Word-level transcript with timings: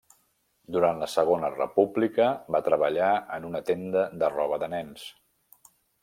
Durant 0.75 1.01
la 1.01 1.07
segona 1.15 1.49
República 1.57 2.25
va 2.55 2.61
treballar 2.67 3.09
en 3.35 3.45
una 3.49 3.61
tenda 3.67 4.07
de 4.23 4.31
roba 4.39 4.59
de 4.65 4.71
nens. 4.73 5.05